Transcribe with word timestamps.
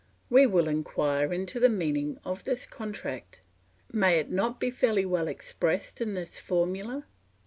We 0.31 0.47
will 0.47 0.67
inquire 0.67 1.31
into 1.31 1.59
the 1.59 1.69
meaning 1.69 2.17
of 2.25 2.43
this 2.43 2.65
contract; 2.65 3.41
may 3.93 4.17
it 4.17 4.31
not 4.31 4.59
be 4.59 4.71
fairly 4.71 5.05
well 5.05 5.27
expressed 5.27 6.01
in 6.01 6.15
this 6.15 6.39
formula? 6.39 7.05